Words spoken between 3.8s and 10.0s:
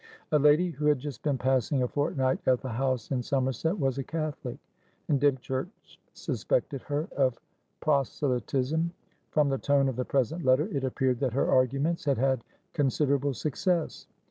a Catholic, and Dymchurch suspected her of proselytism; from the tone of